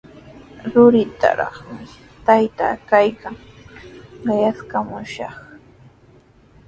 [0.71, 1.85] Ruritrawmi
[2.25, 3.35] taytaa kaykan,
[4.25, 5.35] qayaskamushaq.